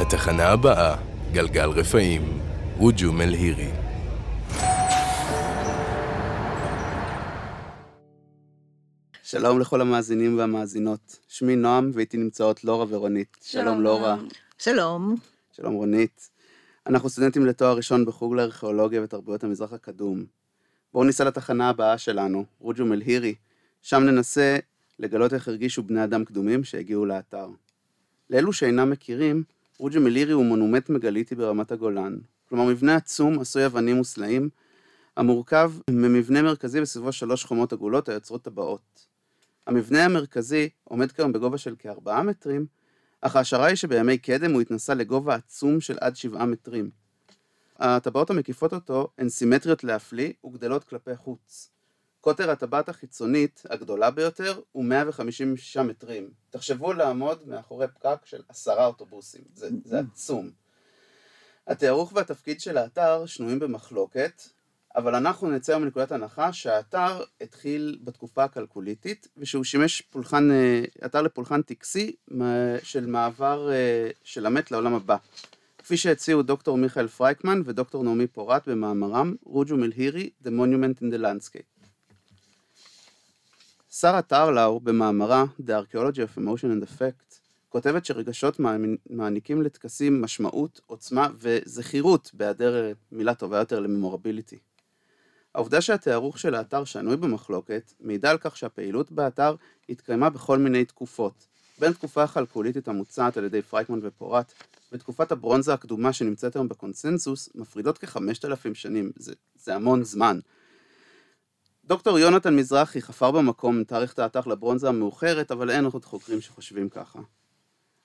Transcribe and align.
התחנה 0.00 0.48
הבאה, 0.48 0.96
גלגל 1.32 1.68
רפאים, 1.68 2.22
רוג'ו 2.76 3.12
מלהירי. 3.12 3.70
שלום 9.22 9.60
לכל 9.60 9.80
המאזינים 9.80 10.38
והמאזינות. 10.38 11.18
שמי 11.28 11.56
נועם 11.56 11.90
ואיתי 11.94 12.16
נמצאות 12.16 12.64
לורה 12.64 12.86
ורונית. 12.88 13.36
שלום 13.42 13.80
לורה. 13.80 14.16
שלום. 14.58 15.16
שלום 15.52 15.74
רונית. 15.74 16.30
אנחנו 16.86 17.08
סטודנטים 17.08 17.46
לתואר 17.46 17.76
ראשון 17.76 18.04
בחוג 18.04 18.34
לארכיאולוגיה 18.34 19.02
ותרבויות 19.02 19.44
המזרח 19.44 19.72
הקדום. 19.72 20.24
בואו 20.92 21.04
ניסע 21.04 21.24
לתחנה 21.24 21.68
הבאה 21.68 21.98
שלנו, 21.98 22.44
רוג'ו 22.60 22.84
מלהירי. 22.84 23.34
שם 23.82 24.02
ננסה 24.02 24.58
לגלות 24.98 25.34
איך 25.34 25.48
הרגישו 25.48 25.82
בני 25.82 26.04
אדם 26.04 26.24
קדומים 26.24 26.64
שהגיעו 26.64 27.06
לאתר. 27.06 27.48
לאלו 28.30 28.52
שאינם 28.52 28.90
מכירים, 28.90 29.42
רוג'ו 29.78 30.00
מלהירי 30.00 30.32
הוא 30.32 30.44
מונומנט 30.44 30.88
מגליטי 30.88 31.34
ברמת 31.34 31.72
הגולן. 31.72 32.18
כלומר 32.48 32.64
מבנה 32.64 32.96
עצום 32.96 33.40
עשוי 33.40 33.66
אבנים 33.66 34.00
וסלעים, 34.00 34.48
המורכב 35.16 35.72
ממבנה 35.90 36.42
מרכזי 36.42 36.80
בסביבו 36.80 37.12
שלוש 37.12 37.44
חומות 37.44 37.72
עגולות 37.72 38.08
היוצרות 38.08 38.42
טבעות. 38.42 39.06
המבנה 39.66 40.04
המרכזי 40.04 40.68
עומד 40.84 41.12
כיום 41.12 41.32
בגובה 41.32 41.58
של 41.58 41.74
כארבעה 41.78 42.22
מטרים, 42.22 42.66
אך 43.20 43.36
ההשערה 43.36 43.66
היא 43.66 43.76
שבימי 43.76 44.18
קדם 44.18 44.52
הוא 44.52 44.60
התנסה 44.60 44.94
לגובה 44.94 45.34
עצום 45.34 45.80
של 45.80 45.98
עד 46.00 46.16
שבעה 46.16 46.46
מטרים. 46.46 46.90
הטבעות 47.78 48.30
המקיפות 48.30 48.72
אותו 48.72 49.08
הן 49.18 49.28
סימטריות 49.28 49.84
להפליא 49.84 50.32
וגדלות 50.44 50.84
כלפי 50.84 51.16
חוץ. 51.16 51.70
קוטר 52.20 52.50
הטבעת 52.50 52.88
החיצונית, 52.88 53.62
הגדולה 53.70 54.10
ביותר, 54.10 54.60
הוא 54.72 54.84
156 54.84 55.76
מטרים. 55.76 56.30
תחשבו 56.50 56.92
לעמוד 56.92 57.48
מאחורי 57.48 57.88
פקק 57.88 58.18
של 58.24 58.42
עשרה 58.48 58.86
אוטובוסים, 58.86 59.42
זה, 59.54 59.68
זה 59.84 60.00
עצום. 60.12 60.50
התיארוך 61.66 62.12
והתפקיד 62.14 62.60
של 62.60 62.78
האתר 62.78 63.26
שנויים 63.26 63.58
במחלוקת, 63.58 64.42
אבל 64.96 65.14
אנחנו 65.14 65.50
נצא 65.50 65.72
היום 65.72 65.82
מנקודת 65.82 66.12
הנחה 66.12 66.52
שהאתר 66.52 67.22
התחיל 67.40 67.98
בתקופה 68.04 68.44
הכלקוליתית, 68.44 69.28
ושהוא 69.36 69.64
שימש 69.64 70.00
פולחן, 70.00 70.50
אה, 70.50 70.82
אתר 71.06 71.22
לפולחן 71.22 71.62
טקסי 71.62 72.16
של 72.82 73.06
מעבר 73.06 73.70
אה, 73.72 74.10
של 74.24 74.46
המת 74.46 74.70
לעולם 74.70 74.94
הבא. 74.94 75.16
כפי 75.78 75.96
שהציעו 75.96 76.42
דוקטור 76.42 76.76
מיכאל 76.76 77.08
פרייקמן 77.08 77.62
ודוקטור 77.64 78.04
נעמי 78.04 78.26
פורט 78.26 78.68
במאמרם 78.68 79.34
רוג'ו 79.44 79.76
מלהירי, 79.76 80.30
The 80.44 80.48
Monument 80.48 81.02
in 81.02 81.14
the 81.14 81.18
Landscape. 81.18 81.77
שרה 83.90 84.22
טרלאו 84.22 84.80
במאמרה 84.80 85.44
The 85.60 85.70
Archaeology 85.70 86.16
of 86.16 86.38
Emotion 86.38 86.64
and 86.64 86.84
Effect 86.84 87.34
כותבת 87.68 88.04
שרגשות 88.04 88.60
מעניקים 89.10 89.62
לטקסים 89.62 90.22
משמעות, 90.22 90.80
עוצמה 90.86 91.28
וזכירות 91.34 92.30
בהיעדר 92.34 92.92
מילה 93.12 93.34
טובה 93.34 93.58
יותר 93.58 93.80
לממורביליטי. 93.80 94.58
העובדה 95.54 95.80
שהתיארוך 95.80 96.38
של 96.38 96.54
האתר 96.54 96.84
שנוי 96.84 97.16
במחלוקת, 97.16 97.92
מעידה 98.00 98.30
על 98.30 98.38
כך 98.38 98.56
שהפעילות 98.56 99.12
באתר 99.12 99.54
התקיימה 99.88 100.30
בכל 100.30 100.58
מיני 100.58 100.84
תקופות. 100.84 101.46
בין 101.78 101.92
תקופה 101.92 102.22
הכלכוליתית 102.22 102.88
המוצעת 102.88 103.36
על 103.36 103.44
ידי 103.44 103.62
פרייקמן 103.62 103.98
ופורט, 104.02 104.52
ותקופת 104.92 105.32
הברונזה 105.32 105.74
הקדומה 105.74 106.12
שנמצאת 106.12 106.56
היום 106.56 106.68
בקונסנזוס, 106.68 107.48
מפרידות 107.54 107.98
כחמשת 107.98 108.44
אלפים 108.44 108.74
שנים, 108.74 109.12
זה, 109.16 109.34
זה 109.54 109.74
המון 109.74 110.04
זמן. 110.04 110.38
דוקטור 111.88 112.18
יונתן 112.18 112.56
מזרחי 112.56 113.02
חפר 113.02 113.30
במקום 113.30 113.84
תאריך 113.84 114.12
את 114.12 114.18
האתר 114.18 114.40
לברונזה 114.46 114.88
המאוחרת, 114.88 115.50
אבל 115.50 115.70
אין 115.70 115.84
עוד 115.84 116.04
חוקרים 116.04 116.40
שחושבים 116.40 116.88
ככה. 116.88 117.18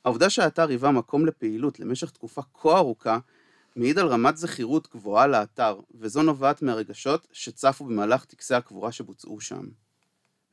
העובדה 0.06 0.30
שהאתר 0.30 0.70
היווה 0.70 0.92
מקום 0.92 1.25
לפעילות 1.25 1.80
למשך 1.80 2.09
תקופה 2.09 2.42
כה 2.53 2.78
ארוכה, 2.78 3.20
מעיד 3.75 4.00
על 4.00 4.08
רמת 4.08 4.38
זכירות 4.38 4.88
גבוהה 4.94 5.28
לאתר, 5.28 5.80
וזו 5.95 6.22
נובעת 6.23 6.62
מהרגשות 6.62 7.28
שצפו 7.31 7.86
במהלך 7.86 8.25
טקסי 8.25 8.56
הקבורה 8.56 8.91
שבוצעו 8.91 9.41
שם. 9.41 9.66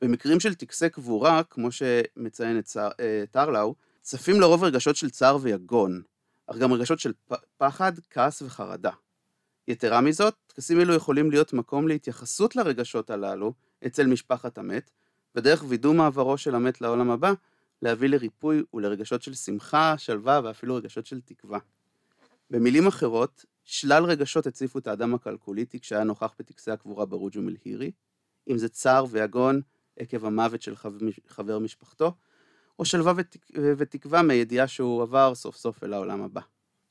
במקרים 0.01 0.39
של 0.39 0.55
טקסי 0.55 0.89
קבורה, 0.89 1.43
כמו 1.43 1.69
שמציין 1.71 2.59
את 2.59 2.77
אה, 2.77 3.23
טרלאו, 3.31 3.75
צפים 4.01 4.41
לרוב 4.41 4.63
רגשות 4.63 4.95
של 4.95 5.09
צער 5.09 5.37
ויגון, 5.41 6.01
אך 6.47 6.57
גם 6.57 6.73
רגשות 6.73 6.99
של 6.99 7.13
פחד, 7.57 7.91
כעס 8.09 8.41
וחרדה. 8.41 8.91
יתרה 9.67 10.01
מזאת, 10.01 10.35
טקסים 10.51 10.79
אלו 10.79 10.93
יכולים 10.93 11.31
להיות 11.31 11.53
מקום 11.53 11.87
להתייחסות 11.87 12.55
לרגשות 12.55 13.09
הללו 13.09 13.53
אצל 13.85 14.07
משפחת 14.07 14.57
המת, 14.57 14.91
ודרך 15.35 15.63
וידוא 15.67 15.93
מעברו 15.93 16.37
של 16.37 16.55
המת 16.55 16.81
לעולם 16.81 17.11
הבא, 17.11 17.33
להביא 17.81 18.09
לריפוי 18.09 18.63
ולרגשות 18.73 19.21
של 19.21 19.33
שמחה, 19.33 19.97
שלווה 19.97 20.41
ואפילו 20.43 20.75
רגשות 20.75 21.05
של 21.05 21.21
תקווה. 21.21 21.59
במילים 22.49 22.87
אחרות, 22.87 23.45
שלל 23.63 24.03
רגשות 24.03 24.47
הציפו 24.47 24.79
את 24.79 24.87
האדם 24.87 25.13
הקלקוליטי 25.13 25.79
כשהיה 25.79 26.03
נוכח 26.03 26.33
בטקסי 26.39 26.71
הקבורה 26.71 27.05
ברוג'ו 27.05 27.41
מלהירי, 27.41 27.91
אם 28.49 28.57
זה 28.57 28.69
צער 28.69 29.05
ויגון 29.09 29.61
עקב 29.99 30.25
המוות 30.25 30.61
של 30.61 30.75
חבר 31.27 31.59
משפחתו, 31.59 32.13
או 32.79 32.85
שלווה 32.85 33.13
ותק... 33.17 33.45
ותקווה 33.77 34.21
מידיעה 34.21 34.67
שהוא 34.67 35.01
עבר 35.01 35.35
סוף 35.35 35.55
סוף 35.55 35.83
אל 35.83 35.93
העולם 35.93 36.21
הבא. 36.21 36.41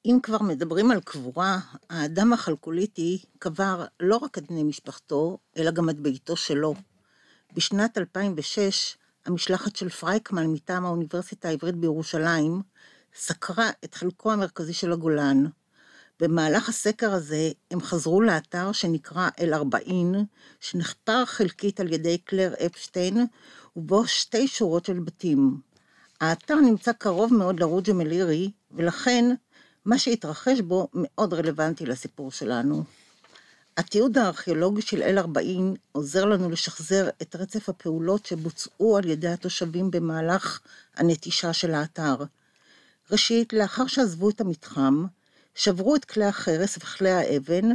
אם 0.07 0.19
כבר 0.23 0.43
מדברים 0.43 0.91
על 0.91 1.01
קבורה, 1.01 1.59
האדם 1.91 2.33
החלקוליטי 2.33 3.23
קבר 3.39 3.85
לא 4.01 4.17
רק 4.17 4.39
את 4.39 4.47
בני 4.51 4.63
משפחתו, 4.63 5.39
אלא 5.57 5.71
גם 5.71 5.91
את 5.91 6.01
ביתו 6.01 6.37
שלו. 6.37 6.75
בשנת 7.55 7.99
2006, 7.99 8.97
המשלחת 9.27 9.77
של 9.77 9.89
פרייקמן 9.89 10.47
מטעם 10.47 10.87
האוניברסיטה 10.87 11.49
העברית 11.49 11.75
בירושלים, 11.75 12.63
סקרה 13.15 13.71
את 13.85 13.95
חלקו 13.95 14.33
המרכזי 14.33 14.73
של 14.73 14.93
הגולן. 14.93 15.45
במהלך 16.21 16.69
הסקר 16.69 17.13
הזה 17.13 17.51
הם 17.71 17.81
חזרו 17.81 18.21
לאתר 18.21 18.73
שנקרא 18.73 19.29
אל-ארבעין, 19.41 20.15
שנחפר 20.61 21.25
חלקית 21.25 21.81
על 21.81 21.93
ידי 21.93 22.19
קלר 22.19 22.55
אפשטיין, 22.67 23.27
ובו 23.77 24.07
שתי 24.07 24.49
שורות 24.49 24.85
של 24.85 24.99
בתים. 24.99 25.61
האתר 26.21 26.55
נמצא 26.55 26.93
קרוב 26.93 27.35
מאוד 27.35 27.61
לרוג'ה 27.61 27.93
מלירי, 27.93 28.51
ולכן 28.71 29.35
מה 29.85 29.99
שהתרחש 29.99 30.61
בו 30.61 30.89
מאוד 30.95 31.35
רלוונטי 31.35 31.87
לסיפור 31.87 32.33
שלנו. 32.33 32.85
התיעוד 33.77 34.19
הארכיאולוגי 34.19 34.83
של 34.83 35.03
אל-40 35.03 35.79
עוזר 35.93 36.25
לנו 36.25 36.51
לשחזר 36.51 37.09
את 37.23 37.37
רצף 37.37 37.69
הפעולות 37.69 38.27
שבוצעו 38.27 38.97
על 38.97 39.05
ידי 39.05 39.29
התושבים 39.29 39.91
במהלך 39.91 40.61
הנטישה 40.97 41.53
של 41.53 41.75
האתר. 41.75 42.17
ראשית, 43.11 43.53
לאחר 43.53 43.87
שעזבו 43.87 44.31
את 44.31 44.41
המתחם, 44.41 45.05
שברו 45.55 45.97
את 45.97 46.05
כלי 46.05 46.25
החרס 46.25 46.77
וכלי 46.77 47.11
האבן 47.11 47.69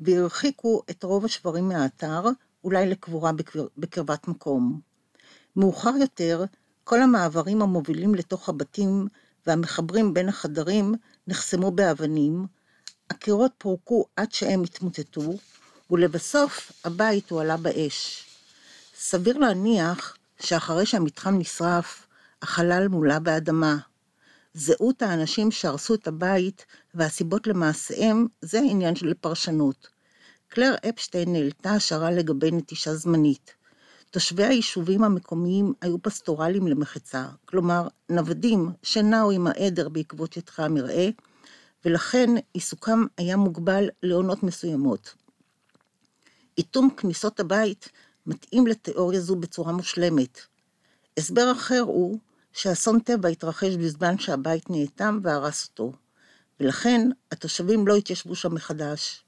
והרחיקו 0.00 0.82
את 0.90 1.02
רוב 1.02 1.24
השברים 1.24 1.68
מהאתר, 1.68 2.22
אולי 2.64 2.86
לקבורה 2.86 3.32
בקר... 3.32 3.66
בקרבת 3.78 4.28
מקום. 4.28 4.80
מאוחר 5.56 5.92
יותר, 6.00 6.44
כל 6.84 7.02
המעברים 7.02 7.62
המובילים 7.62 8.14
לתוך 8.14 8.48
הבתים 8.48 9.08
והמחברים 9.46 10.14
בין 10.14 10.28
החדרים 10.28 10.94
נחסמו 11.26 11.70
באבנים, 11.70 12.46
הקירות 13.10 13.52
פורקו 13.58 14.04
עד 14.16 14.32
שהם 14.32 14.62
התמוטטו, 14.62 15.34
ולבסוף 15.90 16.72
הבית 16.84 17.30
הועלה 17.30 17.56
באש. 17.56 18.24
סביר 18.96 19.38
להניח 19.38 20.16
שאחרי 20.40 20.86
שהמתחם 20.86 21.38
נשרף, 21.38 22.06
החלל 22.42 22.88
מולא 22.88 23.18
באדמה. 23.18 23.76
זהות 24.54 25.02
האנשים 25.02 25.50
שהרסו 25.50 25.94
את 25.94 26.06
הבית 26.06 26.66
והסיבות 26.94 27.46
למעשיהם 27.46 28.26
זה 28.40 28.58
עניין 28.58 28.96
של 28.96 29.14
פרשנות. 29.14 29.88
קלר 30.48 30.74
אפשטיין 30.88 31.34
העלתה 31.34 31.70
השערה 31.70 32.10
לגבי 32.10 32.50
נטישה 32.50 32.94
זמנית. 32.94 33.54
תושבי 34.12 34.44
היישובים 34.44 35.04
המקומיים 35.04 35.72
היו 35.80 36.02
פסטורליים 36.02 36.66
למחצה, 36.66 37.26
כלומר 37.44 37.88
נוודים 38.08 38.70
שנעו 38.82 39.30
עם 39.30 39.46
העדר 39.46 39.88
בעקבות 39.88 40.32
שטחי 40.32 40.62
המרעה, 40.62 41.06
ולכן 41.84 42.30
עיסוקם 42.52 43.04
היה 43.18 43.36
מוגבל 43.36 43.88
לעונות 44.02 44.42
מסוימות. 44.42 45.14
איתום 46.58 46.90
כניסות 46.96 47.40
הבית 47.40 47.88
מתאים 48.26 48.66
לתיאוריה 48.66 49.20
זו 49.20 49.36
בצורה 49.36 49.72
מושלמת. 49.72 50.40
הסבר 51.16 51.52
אחר 51.52 51.80
הוא 51.80 52.18
שאסון 52.52 53.00
טבע 53.00 53.28
התרחש 53.28 53.74
בזמן 53.74 54.18
שהבית 54.18 54.70
נאטם 54.70 55.20
והרס 55.22 55.68
אותו, 55.68 55.92
ולכן 56.60 57.08
התושבים 57.30 57.86
לא 57.86 57.96
התיישבו 57.96 58.34
שם 58.34 58.54
מחדש. 58.54 59.24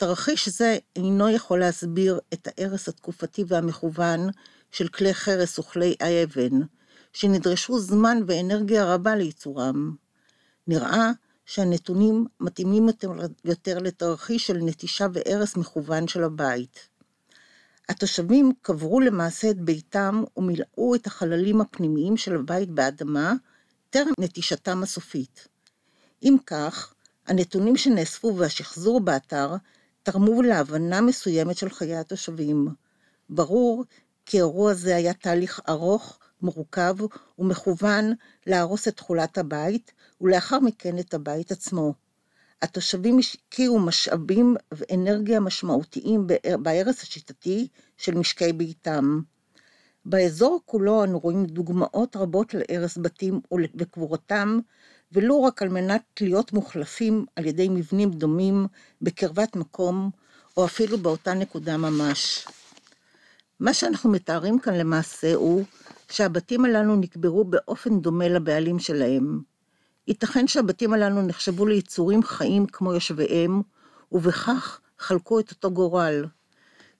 תרחיש 0.00 0.48
זה 0.48 0.78
אינו 0.96 1.30
יכול 1.30 1.60
להסביר 1.60 2.20
את 2.32 2.48
ההרס 2.48 2.88
התקופתי 2.88 3.44
והמכוון 3.48 4.20
של 4.70 4.88
כלי 4.88 5.14
חרס 5.14 5.58
וכלי 5.58 5.94
האבן, 6.00 6.60
שנדרשו 7.12 7.78
זמן 7.78 8.18
ואנרגיה 8.26 8.94
רבה 8.94 9.16
לייצורם. 9.16 9.94
נראה 10.66 11.10
שהנתונים 11.46 12.26
מתאימים 12.40 12.88
יותר, 13.44 13.78
לתרחיש 13.78 14.46
של 14.46 14.56
נטישה 14.56 15.06
והרס 15.12 15.56
מכוון 15.56 16.08
של 16.08 16.24
הבית. 16.24 16.88
התושבים 17.88 18.52
קברו 18.62 19.00
למעשה 19.00 19.50
את 19.50 19.60
ביתם 19.60 20.22
ומילאו 20.36 20.94
את 20.94 21.06
החללים 21.06 21.60
הפנימיים 21.60 22.16
של 22.16 22.36
הבית 22.36 22.70
באדמה 22.70 23.32
טרם 23.90 24.12
נטישתם 24.20 24.82
הסופית. 24.82 25.48
אם 26.22 26.36
כך, 26.46 26.94
הנתונים 27.26 27.76
שנאספו 27.76 28.36
והשחזור 28.36 29.00
באתר 29.00 29.56
תרמו 30.12 30.42
להבנה 30.42 31.00
מסוימת 31.00 31.56
של 31.56 31.68
חיי 31.68 31.96
התושבים. 31.96 32.68
ברור 33.28 33.84
כי 34.26 34.36
אירוע 34.36 34.74
זה 34.74 34.96
היה 34.96 35.14
תהליך 35.14 35.60
ארוך, 35.68 36.18
מורכב 36.42 36.96
ומכוון 37.38 38.12
להרוס 38.46 38.88
את 38.88 38.96
תכולת 38.96 39.38
הבית, 39.38 39.92
ולאחר 40.20 40.60
מכן 40.60 40.98
את 40.98 41.14
הבית 41.14 41.52
עצמו. 41.52 41.94
התושבים 42.62 43.18
השקיעו 43.18 43.78
משאבים 43.78 44.56
ואנרגיה 44.72 45.40
משמעותיים 45.40 46.26
בהרס 46.62 47.02
השיטתי 47.02 47.68
של 47.96 48.14
משקי 48.14 48.52
ביתם. 48.52 49.20
באזור 50.04 50.60
כולו 50.64 51.04
אנו 51.04 51.18
רואים 51.18 51.46
דוגמאות 51.46 52.16
רבות 52.16 52.54
להרס 52.54 52.98
בתים 52.98 53.40
וקבורתם, 53.74 54.58
ולו 55.12 55.44
רק 55.44 55.62
על 55.62 55.68
מנת 55.68 56.02
להיות 56.20 56.52
מוחלפים 56.52 57.26
על 57.36 57.46
ידי 57.46 57.68
מבנים 57.68 58.10
דומים 58.10 58.66
בקרבת 59.02 59.56
מקום, 59.56 60.10
או 60.56 60.64
אפילו 60.64 60.98
באותה 60.98 61.34
נקודה 61.34 61.76
ממש. 61.76 62.46
מה 63.60 63.74
שאנחנו 63.74 64.10
מתארים 64.10 64.58
כאן 64.58 64.74
למעשה 64.74 65.34
הוא 65.34 65.64
שהבתים 66.10 66.64
הללו 66.64 66.96
נקברו 66.96 67.44
באופן 67.44 68.00
דומה 68.00 68.28
לבעלים 68.28 68.78
שלהם. 68.78 69.40
ייתכן 70.08 70.46
שהבתים 70.46 70.92
הללו 70.92 71.22
נחשבו 71.22 71.66
ליצורים 71.66 72.22
חיים 72.22 72.66
כמו 72.66 72.94
יושביהם, 72.94 73.62
ובכך 74.12 74.80
חלקו 74.98 75.40
את 75.40 75.50
אותו 75.50 75.70
גורל. 75.70 76.24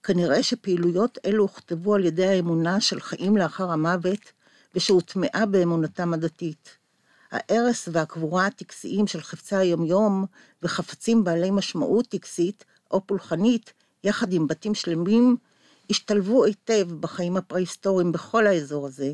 כנראה 0.03 0.43
שפעילויות 0.43 1.17
אלו 1.25 1.43
הוכתבו 1.43 1.95
על 1.95 2.05
ידי 2.05 2.27
האמונה 2.27 2.81
של 2.81 2.99
חיים 2.99 3.37
לאחר 3.37 3.71
המוות, 3.71 4.31
ושהוטמעה 4.75 5.45
באמונתם 5.45 6.13
הדתית. 6.13 6.80
ההרס 7.31 7.89
והקבורה 7.91 8.45
הטקסיים 8.45 9.07
של 9.07 9.21
חפצי 9.21 9.55
היומיום 9.55 10.25
וחפצים 10.63 11.23
בעלי 11.23 11.51
משמעות 11.51 12.07
טקסית 12.07 12.65
או 12.91 13.07
פולחנית, 13.07 13.73
יחד 14.03 14.33
עם 14.33 14.47
בתים 14.47 14.75
שלמים, 14.75 15.37
השתלבו 15.89 16.43
היטב 16.43 16.87
בחיים 16.99 17.37
הפרה-היסטוריים 17.37 18.11
בכל 18.11 18.47
האזור 18.47 18.87
הזה. 18.87 19.13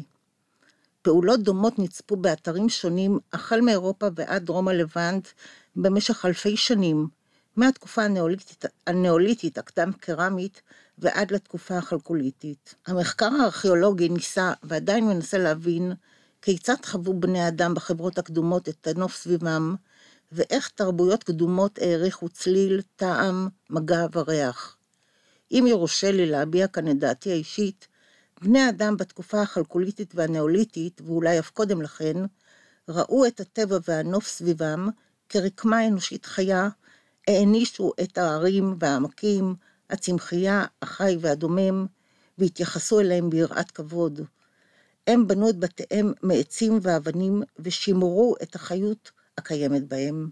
פעולות 1.01 1.43
דומות 1.43 1.79
נצפו 1.79 2.15
באתרים 2.15 2.69
שונים, 2.69 3.19
החל 3.33 3.61
מאירופה 3.61 4.07
ועד 4.15 4.45
דרום 4.45 4.67
הלבנט, 4.67 5.27
במשך 5.75 6.25
אלפי 6.25 6.57
שנים, 6.57 7.07
מהתקופה 7.55 8.03
הנאוליתית, 8.03 8.65
הנאוליתית 8.87 9.57
הקדם-קרמית 9.57 10.61
ועד 10.97 11.31
לתקופה 11.31 11.77
החלקוליתית. 11.77 12.75
המחקר 12.87 13.29
הארכיאולוגי 13.41 14.09
ניסה 14.09 14.53
ועדיין 14.63 15.07
מנסה 15.07 15.37
להבין 15.37 15.93
כיצד 16.41 16.85
חוו 16.85 17.19
בני 17.19 17.47
אדם 17.47 17.73
בחברות 17.73 18.17
הקדומות 18.17 18.69
את 18.69 18.87
הנוף 18.87 19.15
סביבם, 19.15 19.75
ואיך 20.31 20.69
תרבויות 20.75 21.23
קדומות 21.23 21.79
העריכו 21.79 22.29
צליל, 22.29 22.81
טעם, 22.95 23.47
מגע 23.69 24.05
וריח. 24.13 24.77
אם 25.51 25.65
יורשה 25.67 26.11
לי 26.11 26.25
להביע 26.25 26.67
כאן 26.67 26.91
את 26.91 26.99
דעתי 26.99 27.31
האישית, 27.31 27.87
בני 28.41 28.69
אדם 28.69 28.97
בתקופה 28.97 29.41
החלקוליתית 29.41 30.15
והנאוליתית, 30.15 31.01
ואולי 31.05 31.39
אף 31.39 31.49
קודם 31.49 31.81
לכן, 31.81 32.15
ראו 32.89 33.25
את 33.25 33.39
הטבע 33.39 33.77
והנוף 33.87 34.27
סביבם 34.27 34.89
כרקמה 35.29 35.87
אנושית 35.87 36.25
חיה, 36.25 36.69
הענישו 37.27 37.91
את 38.03 38.17
ההרים 38.17 38.75
והעמקים, 38.79 39.55
הצמחייה, 39.89 40.65
החי 40.81 41.17
והדומם, 41.21 41.85
והתייחסו 42.37 42.99
אליהם 42.99 43.29
ביראת 43.29 43.71
כבוד. 43.71 44.21
הם 45.07 45.27
בנו 45.27 45.49
את 45.49 45.59
בתיהם 45.59 46.13
מעצים 46.23 46.79
ואבנים, 46.81 47.43
ושימרו 47.59 48.35
את 48.43 48.55
החיות 48.55 49.11
הקיימת 49.37 49.87
בהם. 49.87 50.29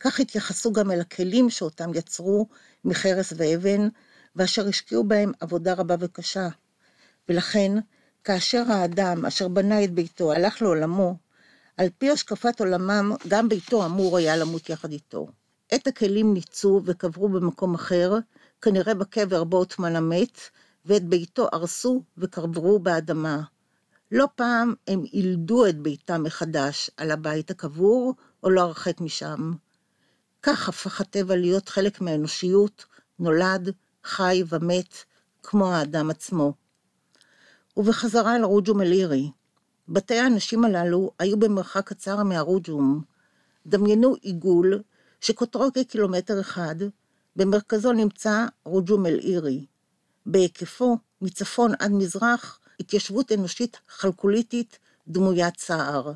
כך 0.00 0.20
התייחסו 0.20 0.72
גם 0.72 0.90
אל 0.90 1.00
הכלים 1.00 1.50
שאותם 1.50 1.90
יצרו 1.94 2.48
מחרס 2.84 3.32
ואבן, 3.36 3.88
ואשר 4.36 4.68
השקיעו 4.68 5.04
בהם 5.04 5.32
עבודה 5.40 5.74
רבה 5.74 5.94
וקשה. 6.00 6.48
ולכן, 7.28 7.72
כאשר 8.24 8.62
האדם 8.68 9.26
אשר 9.26 9.48
בנה 9.48 9.84
את 9.84 9.90
ביתו 9.90 10.32
הלך 10.32 10.62
לעולמו, 10.62 11.16
על 11.76 11.88
פי 11.98 12.10
השקפת 12.10 12.60
עולמם, 12.60 13.12
גם 13.28 13.48
ביתו 13.48 13.86
אמור 13.86 14.16
היה 14.16 14.36
למות 14.36 14.68
יחד 14.68 14.92
איתו. 14.92 15.26
את 15.74 15.86
הכלים 15.86 16.34
ניצו 16.34 16.80
וקברו 16.84 17.28
במקום 17.28 17.74
אחר, 17.74 18.14
כנראה 18.62 18.94
בקבר 18.94 19.44
בו 19.44 19.56
הוטמן 19.56 19.96
המת, 19.96 20.38
ואת 20.84 21.04
ביתו 21.04 21.48
הרסו 21.52 22.02
וקברו 22.18 22.78
באדמה. 22.78 23.42
לא 24.12 24.28
פעם 24.36 24.74
הם 24.88 25.02
ילדו 25.12 25.66
את 25.66 25.78
ביתם 25.78 26.22
מחדש 26.22 26.90
על 26.96 27.10
הבית 27.10 27.50
הקבור, 27.50 28.14
או 28.42 28.50
לא 28.50 28.60
הרחק 28.60 29.00
משם. 29.00 29.52
כך 30.42 30.68
הפך 30.68 31.00
הטבע 31.00 31.36
להיות 31.36 31.68
חלק 31.68 32.00
מהאנושיות, 32.00 32.84
נולד, 33.18 33.72
חי 34.04 34.42
ומת, 34.48 34.94
כמו 35.42 35.72
האדם 35.72 36.10
עצמו. 36.10 36.52
ובחזרה 37.76 38.36
אל 38.36 38.44
רוג'ום 38.44 38.80
אל-עירי. 38.80 39.30
בתי 39.88 40.18
האנשים 40.18 40.64
הללו 40.64 41.10
היו 41.18 41.38
במרחק 41.38 41.88
קצר 41.88 42.22
מהרוג'ום. 42.22 43.02
דמיינו 43.66 44.14
עיגול 44.20 44.82
שקוטרו 45.20 45.68
כקילומטר 45.74 46.40
אחד, 46.40 46.76
במרכזו 47.36 47.92
נמצא 47.92 48.46
רוג'ום 48.64 49.06
אל-עירי. 49.06 49.66
בהיקפו, 50.26 50.98
מצפון 51.20 51.72
עד 51.78 51.92
מזרח, 51.92 52.58
התיישבות 52.80 53.32
אנושית 53.32 53.80
חלקוליתית 53.88 54.78
דמוית 55.08 55.56
צער. 55.56 56.12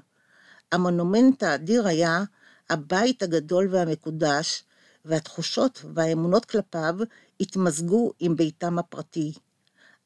המונומנט 0.73 1.43
האדיר 1.43 1.87
היה 1.87 2.25
הבית 2.71 3.23
הגדול 3.23 3.69
והמקודש, 3.71 4.65
והתחושות 5.05 5.85
והאמונות 5.95 6.45
כלפיו 6.45 6.95
התמזגו 7.41 8.13
עם 8.21 8.37
ביתם 8.37 8.79
הפרטי. 8.79 9.33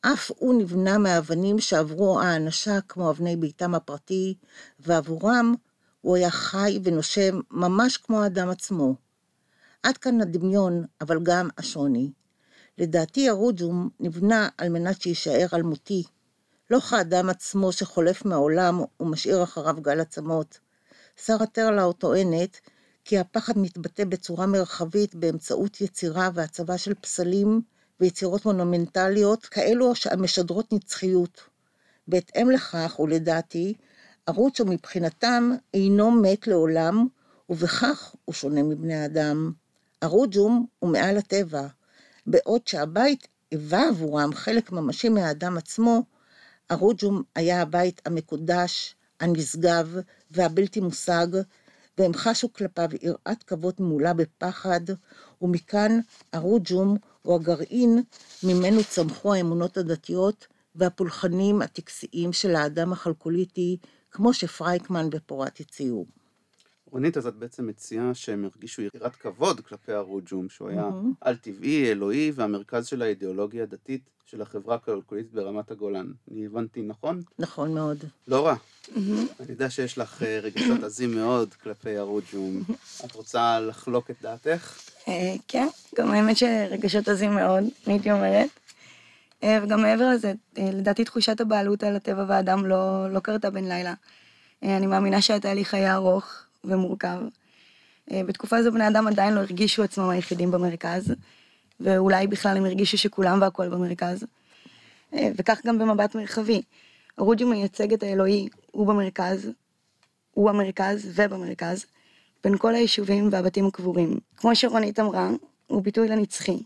אף 0.00 0.30
הוא 0.36 0.60
נבנה 0.62 0.98
מאבנים 0.98 1.60
שעברו 1.60 2.20
האנשה 2.20 2.80
כמו 2.88 3.10
אבני 3.10 3.36
ביתם 3.36 3.74
הפרטי, 3.74 4.34
ועבורם 4.80 5.54
הוא 6.00 6.16
היה 6.16 6.30
חי 6.30 6.78
ונושם 6.84 7.40
ממש 7.50 7.96
כמו 7.96 8.22
האדם 8.22 8.48
עצמו. 8.48 8.94
עד 9.82 9.96
כאן 9.96 10.20
הדמיון, 10.20 10.84
אבל 11.00 11.18
גם 11.22 11.48
השוני. 11.58 12.10
לדעתי 12.78 13.28
הרוג'ום 13.28 13.88
נבנה 14.00 14.48
על 14.58 14.68
מנת 14.68 15.02
שיישאר 15.02 15.46
אלמותי, 15.54 16.02
לא 16.70 16.80
כאדם 16.80 17.30
עצמו 17.30 17.72
שחולף 17.72 18.24
מהעולם 18.24 18.80
ומשאיר 19.00 19.42
אחריו 19.42 19.76
גל 19.82 20.00
עצמות. 20.00 20.58
שרה 21.16 21.46
טרלאו 21.46 21.92
טוענת 21.92 22.60
כי 23.04 23.18
הפחד 23.18 23.58
מתבטא 23.58 24.04
בצורה 24.04 24.46
מרחבית 24.46 25.14
באמצעות 25.14 25.80
יצירה 25.80 26.30
והצבה 26.34 26.78
של 26.78 26.94
פסלים 26.94 27.60
ויצירות 28.00 28.46
מונומנטליות 28.46 29.46
כאלו 29.46 29.92
המשדרות 30.10 30.72
נצחיות. 30.72 31.40
בהתאם 32.08 32.50
לכך, 32.50 33.00
ולדעתי, 33.00 33.74
ערוץ 34.26 34.60
מבחינתם 34.60 35.50
אינו 35.74 36.10
מת 36.10 36.46
לעולם, 36.46 37.06
ובכך 37.48 38.14
הוא 38.24 38.34
שונה 38.34 38.62
מבני 38.62 39.04
אדם. 39.04 39.52
הרוג'ום 40.02 40.66
הוא 40.78 40.90
מעל 40.90 41.18
הטבע, 41.18 41.66
בעוד 42.26 42.66
שהבית 42.66 43.28
היווה 43.50 43.88
עבורם 43.88 44.32
חלק 44.34 44.72
ממשי 44.72 45.08
מהאדם 45.08 45.56
עצמו, 45.56 46.02
הרוג'ום 46.70 47.22
היה 47.34 47.62
הבית 47.62 48.02
המקודש, 48.06 48.94
הנשגב 49.20 49.96
והבלתי 50.30 50.80
מושג, 50.80 51.26
והם 51.98 52.14
חשו 52.14 52.52
כלפיו 52.52 52.88
יראת 53.02 53.42
כבוד 53.42 53.74
מעולה 53.78 54.14
בפחד, 54.14 54.80
ומכאן 55.42 56.00
הרוג'ום 56.32 56.96
הוא 57.22 57.34
הגרעין 57.34 58.02
ממנו 58.42 58.84
צמחו 58.84 59.34
האמונות 59.34 59.76
הדתיות 59.76 60.46
והפולחנים 60.74 61.62
הטקסיים 61.62 62.32
של 62.32 62.56
האדם 62.56 62.92
החלקוליטי, 62.92 63.76
כמו 64.10 64.34
שפרייקמן 64.34 65.08
ופורת 65.12 65.60
הציעו. 65.60 66.19
רונית, 66.90 67.16
אז 67.16 67.26
את 67.26 67.34
בעצם 67.34 67.66
מציעה 67.66 68.14
שהם 68.14 68.44
הרגישו 68.44 68.82
יראת 68.82 69.16
כבוד 69.16 69.60
כלפי 69.60 69.92
הרוג'ום, 69.92 70.48
שהוא 70.48 70.68
היה. 70.68 70.88
על-טבעי, 71.20 71.90
אלוהי, 71.90 72.32
והמרכז 72.34 72.86
של 72.86 73.02
האידיאולוגיה 73.02 73.62
הדתית 73.62 74.02
של 74.26 74.42
החברה 74.42 74.74
הכלכלית 74.74 75.32
ברמת 75.32 75.70
הגולן. 75.70 76.12
אני 76.30 76.46
הבנתי 76.46 76.82
נכון? 76.82 77.22
נכון 77.38 77.74
מאוד. 77.74 77.98
לא 78.28 78.46
רע. 78.46 78.54
אני 78.96 79.48
יודע 79.48 79.70
שיש 79.70 79.98
לך 79.98 80.22
אה, 80.22 80.40
רגשות 80.42 80.82
עזים 80.82 81.14
מאוד 81.14 81.54
כלפי 81.54 81.96
הרוג'ום. 81.96 82.62
את 83.04 83.14
רוצה 83.14 83.60
לחלוק 83.60 84.10
את 84.10 84.16
דעתך? 84.22 84.78
אה, 85.08 85.34
כן, 85.48 85.66
גם 85.98 86.10
האמת 86.10 86.36
שרגשות 86.36 87.08
עזים 87.08 87.34
מאוד, 87.34 87.64
הייתי 87.86 88.12
אומרת. 88.12 88.48
אה, 89.42 89.58
וגם 89.62 89.82
מעבר 89.82 90.10
לזה, 90.10 90.32
לדעתי 90.58 91.04
תחושת 91.04 91.40
הבעלות 91.40 91.82
על 91.82 91.96
הטבע 91.96 92.24
והאדם 92.28 92.66
לא, 92.66 93.12
לא 93.12 93.20
קרתה 93.20 93.50
בן 93.50 93.64
לילה. 93.64 93.94
אני 94.62 94.86
מאמינה 94.86 95.22
שהתהליך 95.22 95.74
היה 95.74 95.94
ארוך 95.94 96.44
ומורכב. 96.64 97.18
בתקופה 98.12 98.56
הזו 98.56 98.72
בני 98.72 98.88
אדם 98.88 99.06
עדיין 99.06 99.34
לא 99.34 99.40
הרגישו 99.40 99.82
עצמם 99.82 100.08
היחידים 100.08 100.50
במרכז, 100.50 101.14
ואולי 101.80 102.26
בכלל 102.26 102.56
הם 102.56 102.64
הרגישו 102.64 102.98
שכולם 102.98 103.40
והכל 103.40 103.68
במרכז. 103.68 104.24
וכך 105.12 105.60
גם 105.66 105.78
במבט 105.78 106.14
מרחבי. 106.14 106.62
הרוג'י 107.18 107.44
מייצג 107.44 107.92
את 107.92 108.02
האלוהי, 108.02 108.48
הוא 108.72 108.86
במרכז, 108.86 109.50
הוא 110.30 110.50
המרכז 110.50 111.08
ובמרכז, 111.14 111.86
בין 112.44 112.58
כל 112.58 112.74
היישובים 112.74 113.28
והבתים 113.32 113.66
הקבורים. 113.66 114.18
כמו 114.36 114.56
שרונית 114.56 115.00
אמרה, 115.00 115.30
הוא 115.66 115.82
ביטוי 115.82 116.08
לנצחי. 116.08 116.62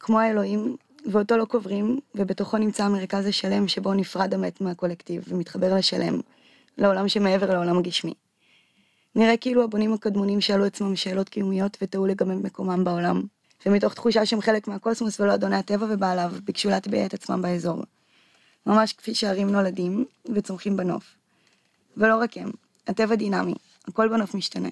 כמו 0.00 0.20
האלוהים, 0.20 0.76
ואותו 1.12 1.36
לא 1.36 1.44
קוברים, 1.44 1.98
ובתוכו 2.14 2.58
נמצא 2.58 2.84
המרכז 2.84 3.26
השלם 3.26 3.68
שבו 3.68 3.94
נפרד 3.94 4.34
המת 4.34 4.60
מהקולקטיב 4.60 5.24
ומתחבר 5.28 5.74
לשלם, 5.74 6.20
לעולם 6.78 7.08
שמעבר 7.08 7.50
לעולם 7.50 7.78
הגשמי. 7.78 8.14
נראה 9.16 9.36
כאילו 9.36 9.64
הבונים 9.64 9.92
הקדמונים 9.92 10.40
שאלו 10.40 10.64
עצמם 10.64 10.96
שאלות 10.96 11.28
קיומיות 11.28 11.76
ותהו 11.82 12.06
לגבי 12.06 12.34
מקומם 12.34 12.84
בעולם, 12.84 13.22
ומתוך 13.66 13.94
תחושה 13.94 14.26
שהם 14.26 14.40
חלק 14.40 14.68
מהקוסמוס 14.68 15.20
ולא 15.20 15.34
אדוני 15.34 15.56
הטבע 15.56 15.86
ובעליו, 15.90 16.32
ביקשו 16.44 16.68
להטביע 16.68 17.06
את 17.06 17.14
עצמם 17.14 17.42
באזור. 17.42 17.82
ממש 18.66 18.92
כפי 18.92 19.14
שערים 19.14 19.50
נולדים 19.50 20.04
וצומחים 20.34 20.76
בנוף. 20.76 21.14
ולא 21.96 22.16
רק 22.16 22.36
הם, 22.36 22.50
הטבע 22.86 23.14
דינמי, 23.14 23.54
הכל 23.88 24.08
בנוף 24.08 24.34
משתנה. 24.34 24.68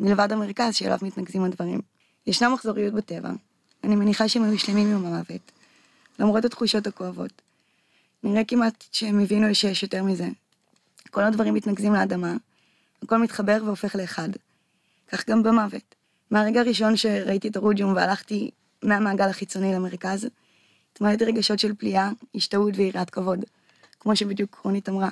מלבד 0.00 0.32
המרכז 0.32 0.74
שאליו 0.74 0.98
מתנקזים 1.02 1.44
הדברים. 1.44 1.80
ישנה 2.26 2.48
מחזוריות 2.48 2.94
בטבע, 2.94 3.30
אני 3.84 3.96
מניחה 3.96 4.28
שהם 4.28 4.44
היו 4.44 4.58
שלמים 4.58 4.96
עם 4.96 5.06
המוות, 5.06 5.52
למרות 6.18 6.44
התחושות 6.44 6.86
הכואבות. 6.86 7.42
נראה 8.22 8.44
כמעט 8.44 8.84
שהם 8.92 9.20
הבינו 9.20 9.54
שיש 9.54 9.82
יותר 9.82 10.02
מזה. 10.02 10.28
כל 11.10 11.24
הדברים 11.24 11.54
מתנקזים 11.54 11.94
לאדמה, 11.94 12.36
הכל 13.02 13.18
מתחבר 13.18 13.58
והופך 13.64 13.96
לאחד. 13.96 14.28
כך 15.08 15.28
גם 15.28 15.42
במוות. 15.42 15.94
מהרגע 16.30 16.60
הראשון 16.60 16.96
שראיתי 16.96 17.48
את 17.48 17.56
הרוג'ום 17.56 17.92
והלכתי 17.96 18.50
מהמעגל 18.82 19.28
החיצוני 19.28 19.74
למרכז, 19.74 20.28
התמלאתי 20.92 21.24
רגשות 21.24 21.58
של 21.58 21.74
פליאה, 21.74 22.10
השתאות 22.34 22.74
ויראת 22.76 23.10
כבוד, 23.10 23.44
כמו 24.00 24.16
שבדיוק 24.16 24.60
רונית 24.64 24.88
אמרה. 24.88 25.08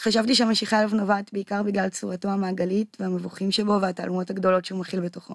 חשבתי 0.00 0.34
שהמשיכה 0.34 0.78
אליו 0.80 0.96
נובעת 0.96 1.32
בעיקר 1.32 1.62
בגלל 1.62 1.88
צורתו 1.88 2.28
המעגלית 2.28 2.96
והמבוכים 3.00 3.50
שבו 3.50 3.80
והתעלומות 3.80 4.30
הגדולות 4.30 4.64
שהוא 4.64 4.80
מכיל 4.80 5.00
בתוכו. 5.00 5.34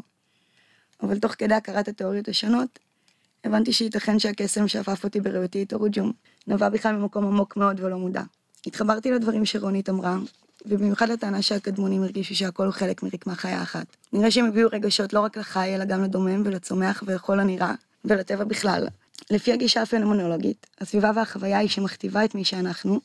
אבל 1.04 1.20
תוך 1.20 1.32
כדי 1.32 1.54
הכרת 1.54 1.88
התיאוריות 1.88 2.28
השונות, 2.28 2.80
הבנתי 3.44 3.74
שייתכן 3.74 4.20
שהקסם 4.20 4.68
שאפף 4.68 5.04
אותי 5.04 5.20
בראותי 5.22 5.64
את 5.64 5.74
הרוג'ום, 5.74 6.12
נבע 6.48 6.70
בכלל 6.70 6.96
ממקום 6.96 7.26
עמוק 7.26 7.58
מאוד 7.58 7.80
ולא 7.80 7.98
מודע. 7.98 8.24
התחברתי 8.68 9.12
לדברים 9.12 9.46
שרונית 9.46 9.90
אמרה, 9.90 10.18
ובמיוחד 10.65 11.10
לטענה 11.10 11.41
שהקדמונים 11.41 12.03
הרגישו 12.03 12.36
שהכל 12.36 12.65
הוא 12.65 12.74
חלק 12.74 13.03
מרקמה 13.03 13.36
חיה 13.36 13.62
אחת. 13.62 13.86
נראה 14.13 14.32
שהם 14.32 14.46
הביאו 14.46 14.70
רגשות 14.72 15.13
לא 15.13 15.20
רק 15.20 15.38
לחי, 15.38 15.75
אלא 15.75 15.86
גם 15.86 16.03
לדומם 16.03 16.41
ולצומח 16.46 17.03
ולכל 17.08 17.39
הנראה, 17.39 17.74
ולטבע 18.05 18.43
בכלל. 18.43 18.88
לפי 19.32 19.53
הגישה 19.53 19.82
הפנומנולוגית, 19.82 20.67
הסביבה 20.82 21.12
והחוויה 21.15 21.58
היא 21.58 21.70
שמכתיבה 21.70 22.25
את 22.25 22.36
מי 22.36 22.46
שאנחנו, 22.46 23.00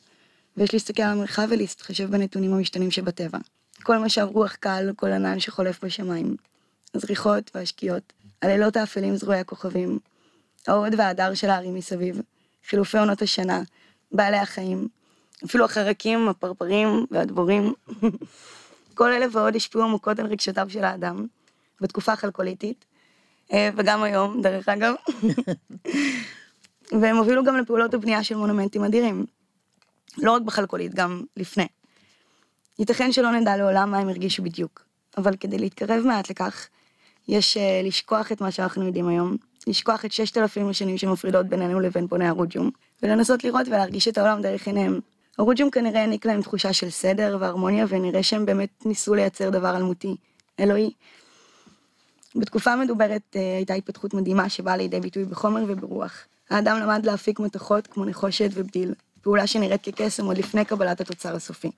ויש 0.57 0.73
להסתכל 0.73 1.03
על 1.03 1.11
המרחב 1.11 1.47
ולהתחשב 1.49 2.11
בנתונים 2.11 2.53
המשתנים 2.53 2.91
שבטבע. 2.91 3.37
כל 3.83 3.97
מה 3.97 4.09
שהרוח 4.09 4.55
קל, 4.55 4.91
כל 4.95 5.11
ענן 5.11 5.39
שחולף 5.39 5.83
בשמיים. 5.83 6.35
הזריחות 6.95 7.51
והשקיעות, 7.55 8.13
הלילות 8.41 8.77
האפלים 8.77 9.15
זרועי 9.15 9.39
הכוכבים, 9.39 9.99
ההוד 10.67 10.93
וההדר 10.97 11.33
של 11.33 11.49
הערים 11.49 11.75
מסביב, 11.75 12.21
חילופי 12.69 12.97
עונות 12.97 13.21
השנה, 13.21 13.61
בעלי 14.11 14.37
החיים, 14.37 14.87
אפילו 15.45 15.65
החרקים, 15.65 16.27
הפרפרים 16.27 17.05
והדבורים. 17.11 17.73
כל 18.93 19.11
אלה 19.11 19.25
ועוד 19.31 19.55
השפיעו 19.55 19.83
עמוקות 19.83 20.19
על 20.19 20.25
רגשותיו 20.25 20.69
של 20.69 20.83
האדם, 20.83 21.25
בתקופה 21.81 22.13
החלקוליטית, 22.13 22.85
אה, 23.53 23.69
וגם 23.75 24.03
היום, 24.03 24.41
דרך 24.41 24.69
אגב. 24.69 24.93
והם 27.01 27.17
הובילו 27.17 27.43
גם 27.43 27.57
לפעולות 27.57 27.93
הבנייה 27.93 28.23
של 28.23 28.35
מונומנטים 28.35 28.83
אדירים. 28.83 29.25
לא 30.17 30.31
רק 30.31 30.41
בחלקולית, 30.41 30.95
גם 30.95 31.23
לפני. 31.37 31.67
ייתכן 32.79 33.11
שלא 33.11 33.31
נדע 33.31 33.57
לעולם 33.57 33.91
מה 33.91 33.97
הם 33.97 34.09
הרגישו 34.09 34.43
בדיוק, 34.43 34.85
אבל 35.17 35.35
כדי 35.35 35.57
להתקרב 35.59 36.03
מעט 36.05 36.29
לכך, 36.29 36.67
יש 37.27 37.57
uh, 37.57 37.87
לשכוח 37.87 38.31
את 38.31 38.41
מה 38.41 38.51
שאנחנו 38.51 38.85
יודעים 38.85 39.07
היום, 39.07 39.37
לשכוח 39.67 40.05
את 40.05 40.11
ששת 40.11 40.37
אלפים 40.37 40.69
השנים 40.69 40.97
שמפרידות 40.97 41.45
בינינו 41.45 41.79
לבין 41.79 42.07
בוני 42.07 42.27
הרוג'ום, 42.27 42.69
ולנסות 43.03 43.43
לראות 43.43 43.67
ולהרגיש 43.67 44.07
את 44.07 44.17
העולם 44.17 44.41
דרך 44.41 44.67
עיניהם. 44.67 44.99
הרוג'ום 45.39 45.69
כנראה 45.69 46.01
העניק 46.01 46.25
להם 46.25 46.41
תחושה 46.41 46.73
של 46.73 46.89
סדר 46.89 47.37
והרמוניה, 47.39 47.85
ונראה 47.89 48.23
שהם 48.23 48.45
באמת 48.45 48.85
ניסו 48.85 49.15
לייצר 49.15 49.49
דבר 49.49 49.77
אלמותי, 49.77 50.15
אלוהי. 50.59 50.91
בתקופה 52.35 52.73
המדוברת 52.73 53.21
uh, 53.33 53.37
הייתה 53.37 53.73
התפתחות 53.73 54.13
מדהימה 54.13 54.49
שבאה 54.49 54.77
לידי 54.77 54.99
ביטוי 54.99 55.25
בחומר 55.25 55.63
וברוח. 55.67 56.25
האדם 56.49 56.79
למד 56.79 57.05
להפיק 57.05 57.39
מתכות 57.39 57.87
כמו 57.87 58.05
נחושת 58.05 58.49
ובדיל, 58.53 58.93
פעולה 59.21 59.47
שנראית 59.47 59.83
כקסם 59.83 60.25
עוד 60.25 60.37
לפני 60.37 60.65
קבלת 60.65 61.01
התוצר 61.01 61.35
הסופי. 61.35 61.71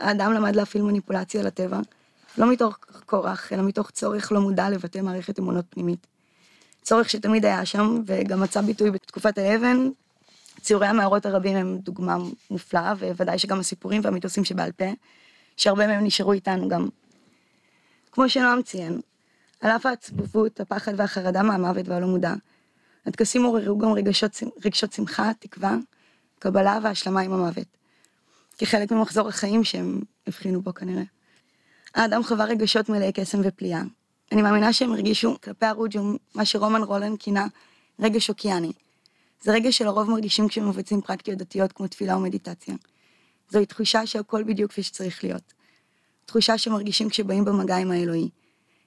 האדם 0.00 0.32
למד 0.32 0.56
להפעיל 0.56 0.82
מניפולציה 0.82 1.42
לטבע, 1.42 1.80
לא 2.38 2.52
מתוך 2.52 2.78
כורח, 3.06 3.52
אלא 3.52 3.62
מתוך 3.62 3.90
צורך 3.90 4.32
לא 4.32 4.40
מודע 4.40 4.70
לבטא 4.70 4.98
מערכת 4.98 5.38
אמונות 5.38 5.64
פנימית. 5.70 6.06
צורך 6.82 7.10
שתמיד 7.10 7.44
היה 7.44 7.64
שם, 7.64 8.02
וגם 8.06 8.40
מצא 8.40 8.60
ביטוי 8.60 8.90
בתקופת 8.90 9.38
האבן. 9.38 9.88
ציורי 10.66 10.86
המערות 10.86 11.26
הרבים 11.26 11.56
הם 11.56 11.78
דוגמה 11.78 12.16
מופלאה, 12.50 12.94
וודאי 13.16 13.38
שגם 13.38 13.60
הסיפורים 13.60 14.00
והמיתוסים 14.04 14.44
שבעל 14.44 14.72
פה, 14.72 14.84
שהרבה 15.56 15.86
מהם 15.86 16.04
נשארו 16.04 16.32
איתנו 16.32 16.68
גם. 16.68 16.88
כמו 18.12 18.28
שנועם 18.28 18.62
ציין, 18.62 19.00
על 19.60 19.70
אף 19.70 19.86
העצבבות, 19.86 20.60
הפחד 20.60 20.92
והחרדה 20.96 21.42
מהמוות 21.42 21.88
והלא 21.88 22.06
מודע, 22.06 22.34
הטקסים 23.06 23.44
עוררו 23.44 23.78
גם 23.78 23.92
רגשות, 23.92 24.42
רגשות 24.64 24.92
שמחה, 24.92 25.30
תקווה, 25.38 25.76
קבלה 26.38 26.78
והשלמה 26.82 27.20
עם 27.20 27.32
המוות. 27.32 27.66
כחלק 28.58 28.92
ממחזור 28.92 29.28
החיים 29.28 29.64
שהם 29.64 30.00
הבחינו 30.26 30.62
בו 30.62 30.74
כנראה. 30.74 31.04
האדם 31.94 32.22
חווה 32.22 32.44
רגשות 32.44 32.88
מלאי 32.88 33.12
קסם 33.12 33.38
ופליאה. 33.44 33.82
אני 34.32 34.42
מאמינה 34.42 34.72
שהם 34.72 34.92
הרגישו 34.92 35.36
כלפי 35.44 35.66
הרוג'ום 35.66 36.16
מה 36.34 36.44
שרומן 36.44 36.82
רולן 36.82 37.16
כינה 37.16 37.46
רגש 38.00 38.28
אוקיאני. 38.28 38.72
זה 39.42 39.52
רגש 39.52 39.78
שלרוב 39.78 40.10
מרגישים 40.10 40.48
כשמבצעים 40.48 41.00
פרקטיות 41.00 41.38
דתיות 41.38 41.72
כמו 41.72 41.86
תפילה 41.86 42.16
ומדיטציה. 42.16 42.74
זוהי 43.50 43.66
תחושה 43.66 44.06
שהכל 44.06 44.42
בדיוק 44.42 44.70
כפי 44.70 44.82
שצריך 44.82 45.24
להיות. 45.24 45.52
תחושה 46.24 46.58
שמרגישים 46.58 47.08
כשבאים 47.08 47.44
במגע 47.44 47.76
עם 47.76 47.90
האלוהי. 47.90 48.28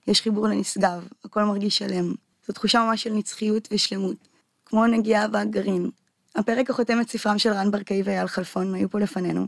יש 0.08 0.22
חיבור 0.22 0.48
לנשגב, 0.48 1.08
הכל 1.26 1.44
מרגיש 1.44 1.78
שלם. 1.78 2.14
זו 2.48 2.54
תחושה 2.54 2.80
ממש 2.80 3.04
של 3.04 3.14
נצחיות 3.14 3.68
ושלמות. 3.72 4.28
כמו 4.66 4.86
נגיעה 4.86 5.26
והגרעין. 5.34 5.90
הפרק 6.36 6.70
החותם 6.70 7.02
את 7.02 7.10
ספרם 7.10 7.38
של 7.38 7.50
רן 7.50 7.72
ברקאי 7.72 8.02
ואייל 8.06 8.28
חלפון 8.28 8.76
היו 8.76 8.90
פה 8.90 9.00
לפנינו. 9.00 9.48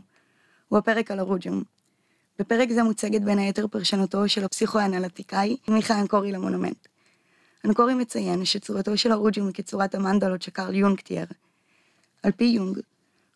הוא 0.68 0.78
הפרק 0.78 1.10
על 1.10 1.18
הרוג'ום. 1.18 1.62
בפרק 2.38 2.70
זה 2.70 2.82
מוצגת 2.82 3.20
בין 3.22 3.38
היתר 3.38 3.66
פרשנותו 3.66 4.28
של 4.28 4.44
הפסיכואנליטיקאי 4.44 5.56
מיכה 5.68 6.00
אנקורי 6.00 6.32
למונומנט. 6.32 6.88
אנקורי 7.64 7.94
מציין 7.94 8.44
שצורתו 8.44 8.96
של 8.96 9.12
הרוג'ום 9.12 9.46
היא 9.46 9.54
כצורת 9.54 9.94
המנדלות 9.94 10.42
שקרל 10.42 10.74
יונג 10.74 11.00
תיאר. 11.00 11.24
על 12.22 12.32
פי 12.32 12.44
יונג, 12.44 12.78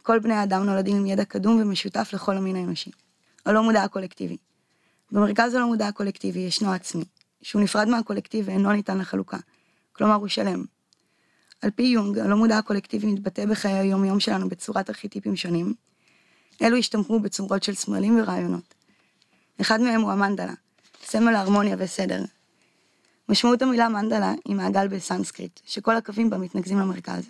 כל 0.03 0.19
בני 0.19 0.35
האדם 0.35 0.65
נולדים 0.65 0.97
עם 0.97 1.07
ידע 1.07 1.25
קדום 1.25 1.61
ומשותף 1.61 2.11
לכל 2.13 2.37
המין 2.37 2.57
האנושי. 2.57 2.91
הלא 3.47 3.63
מודע 3.63 3.83
הקולקטיבי. 3.83 4.37
במרכז 5.13 5.55
הלא 5.55 5.67
מודע 5.67 5.89
הקולקטיבי 5.89 6.39
ישנו 6.39 6.73
עצמי, 6.73 7.05
שהוא 7.43 7.63
נפרד 7.63 7.89
מהקולקטיב 7.89 8.49
ואינו 8.49 8.73
ניתן 8.73 8.99
לחלוקה, 8.99 9.39
כלומר 9.93 10.15
הוא 10.15 10.29
שלם. 10.29 10.65
על 11.63 11.71
פי 11.71 11.83
יונג, 11.83 12.19
הלא 12.19 12.37
מודע 12.37 12.59
הקולקטיבי 12.59 13.07
מתבטא 13.07 13.47
בחיי 13.47 13.73
היום-יום 13.73 14.21
שלנו 14.21 14.49
בצורת 14.49 14.91
ארכיטיפים 14.91 15.37
שונים. 15.37 15.75
אלו 16.63 16.77
השתמכו 16.77 17.21
בצורות 17.21 17.63
של 17.63 17.75
סמלים 17.75 18.21
ורעיונות. 18.21 18.75
אחד 19.61 19.81
מהם 19.81 20.01
הוא 20.01 20.13
המנדלה, 20.13 20.55
סמל 21.05 21.35
ההרמוניה 21.35 21.77
וסדר. 21.79 22.25
משמעות 23.29 23.63
המילה 23.63 23.89
מנדלה 23.89 24.33
היא 24.45 24.57
מעגל 24.57 24.89
בסנסקריט, 24.89 25.61
שכל 25.67 25.97
הקווים 25.97 26.31
בה 26.31 26.39
מתנקזים 26.39 26.79
למרכז. 26.79 27.27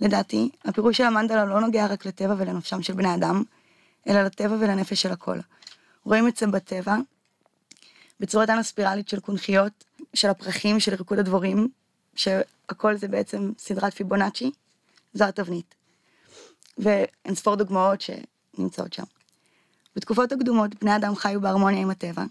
לדעתי, 0.00 0.50
הפירוש 0.64 0.96
של 0.96 1.04
המנדלה 1.04 1.44
לא 1.44 1.60
נוגע 1.60 1.86
רק 1.86 2.06
לטבע 2.06 2.34
ולנפשם 2.38 2.82
של 2.82 2.92
בני 2.92 3.14
אדם, 3.14 3.42
אלא 4.08 4.22
לטבע 4.22 4.56
ולנפש 4.60 5.02
של 5.02 5.12
הכל. 5.12 5.38
רואים 6.04 6.28
את 6.28 6.36
זה 6.36 6.46
בטבע, 6.46 6.96
בצורתן 8.20 8.58
הספירלית 8.58 9.08
של 9.08 9.20
קונכיות, 9.20 9.84
של 10.14 10.28
הפרחים, 10.28 10.80
של 10.80 10.94
ריקוד 10.94 11.18
הדבורים, 11.18 11.68
שהכל 12.14 12.96
זה 12.96 13.08
בעצם 13.08 13.52
סדרת 13.58 13.94
פיבונאצ'י, 13.94 14.50
זו 15.14 15.24
התבנית. 15.24 15.74
ואין 16.78 17.34
ספור 17.34 17.54
דוגמאות 17.56 18.00
שנמצאות 18.00 18.92
שם. 18.92 19.04
בתקופות 19.96 20.32
הקדומות 20.32 20.74
בני 20.74 20.96
אדם 20.96 21.14
חיו 21.14 21.40
בהרמוניה 21.40 21.80
עם 21.80 21.90
הטבע, 21.90 22.24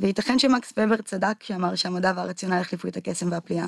וייתכן 0.00 0.38
שמקס 0.38 0.72
ובר 0.76 0.96
צדק 0.96 1.34
כשאמר 1.40 1.74
שהמדע 1.74 2.12
והרציונל 2.16 2.54
החליפו 2.54 2.88
את 2.88 2.96
הקסם 2.96 3.30
והפליאה. 3.32 3.66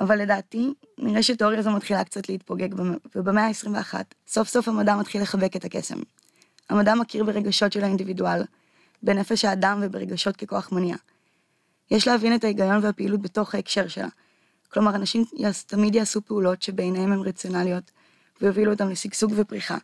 אבל 0.00 0.22
לדעתי, 0.22 0.74
נראה 0.98 1.22
שתיאוריה 1.22 1.62
זו 1.62 1.70
מתחילה 1.70 2.04
קצת 2.04 2.28
להתפוגג, 2.28 2.68
ובמאה 3.14 3.46
ה-21, 3.46 3.94
סוף 4.28 4.48
סוף 4.48 4.68
המדע 4.68 4.96
מתחיל 4.96 5.22
לחבק 5.22 5.56
את 5.56 5.64
הקסם. 5.64 5.98
המדע 6.70 6.94
מכיר 6.94 7.24
ברגשות 7.24 7.72
של 7.72 7.84
האינדיבידואל, 7.84 8.42
בנפש 9.02 9.44
האדם 9.44 9.80
וברגשות 9.82 10.36
ככוח 10.36 10.72
מניע. 10.72 10.96
יש 11.90 12.08
להבין 12.08 12.34
את 12.34 12.44
ההיגיון 12.44 12.84
והפעילות 12.84 13.22
בתוך 13.22 13.54
ההקשר 13.54 13.88
שלה. 13.88 14.08
כלומר, 14.68 14.94
אנשים 14.94 15.24
יעש, 15.36 15.62
תמיד 15.62 15.94
יעשו 15.94 16.20
פעולות 16.20 16.62
שבעיניהם 16.62 17.12
הן 17.12 17.20
רציונליות, 17.20 17.90
ויובילו 18.40 18.72
אותם 18.72 18.88
לשגשוג 18.88 19.32
ופריחה. 19.36 19.78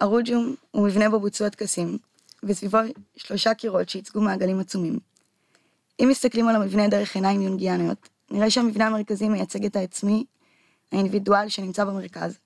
הרוג'ום 0.00 0.54
הוא 0.70 0.86
מבנה 0.86 1.10
בו 1.10 1.20
בוצעו 1.20 1.46
הטקסים, 1.46 1.98
וסביבו 2.46 2.78
שלושה 3.16 3.54
קירות 3.54 3.88
שייצגו 3.88 4.20
מעגלים 4.20 4.60
עצומים. 4.60 4.98
אם 6.00 6.08
מסתכלים 6.10 6.48
על 6.48 6.56
המבנה 6.56 6.88
דרך 6.88 7.14
עיניים 7.14 7.42
יונגיאניות, 7.42 8.08
נראה 8.30 8.50
שהמבנה 8.50 8.86
המרכזי 8.86 9.28
מייצג 9.28 9.64
את 9.64 9.76
העצמי, 9.76 10.24
האינדיבידואל 10.92 11.48
שנמצא 11.48 11.84
במרכז, 11.84 12.38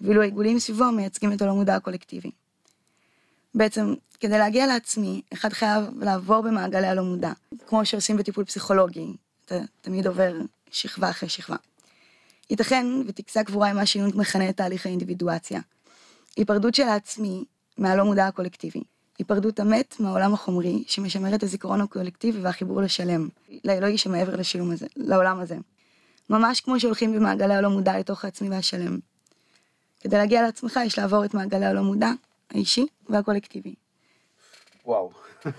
ואילו 0.00 0.22
העיגולים 0.22 0.58
סביבו 0.58 0.92
מייצגים 0.92 1.32
את 1.32 1.42
הלא 1.42 1.54
מודע 1.54 1.74
הקולקטיבי. 1.74 2.30
בעצם, 3.54 3.94
כדי 4.20 4.38
להגיע 4.38 4.66
לעצמי, 4.66 5.22
אחד 5.32 5.52
חייב 5.52 5.84
לעבור 6.00 6.40
במעגלי 6.40 6.86
הלא 6.86 7.02
מודע, 7.02 7.32
כמו 7.66 7.84
שעושים 7.84 8.16
בטיפול 8.16 8.44
פסיכולוגי, 8.44 9.06
אתה 9.44 9.58
תמיד 9.80 10.06
עובר 10.06 10.36
שכבה 10.70 11.10
אחרי 11.10 11.28
שכבה. 11.28 11.56
ייתכן 12.50 12.86
וטקסי 13.06 13.38
הקבורה 13.38 13.68
הם 13.68 13.76
מה 13.76 13.86
שיונג 13.86 14.16
מכנה 14.16 14.48
את 14.48 14.56
תהליך 14.56 14.86
האינדיבידואציה. 14.86 15.60
היפרדות 16.36 16.74
של 16.74 16.82
העצמי 16.82 17.44
מהלא 17.78 18.04
מודע 18.04 18.26
הקולקטיבי. 18.26 18.82
היפרדות 19.20 19.60
המת 19.60 19.96
מהעולם 20.00 20.34
החומרי, 20.34 20.84
שמשמר 20.86 21.34
את 21.34 21.42
הזיכרון 21.42 21.80
הקולקטיבי 21.80 22.40
והחיבור 22.40 22.82
לשלם, 22.82 23.28
לאלוהי 23.64 23.98
שמעבר 23.98 24.36
לשילום 24.36 24.70
הזה, 24.70 24.86
לעולם 24.96 25.40
הזה. 25.40 25.56
ממש 26.30 26.60
כמו 26.60 26.80
שהולכים 26.80 27.12
במעגלי 27.12 27.54
הלא 27.54 27.68
מודע 27.68 27.98
לתוך 27.98 28.24
העצמי 28.24 28.50
והשלם. 28.50 28.98
כדי 30.00 30.16
להגיע 30.16 30.42
לעצמך 30.42 30.80
יש 30.86 30.98
לעבור 30.98 31.24
את 31.24 31.34
מעגלי 31.34 31.66
הלא 31.66 31.82
מודע, 31.82 32.10
האישי 32.50 32.86
והקולקטיבי. 33.08 33.74
וואו. 34.86 35.10